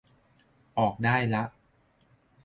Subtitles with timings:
[0.79, 1.43] ออกได้ละ